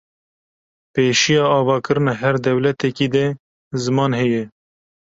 [0.93, 3.25] pêşiya avakirina her dewletêkî de
[3.83, 4.43] ziman heye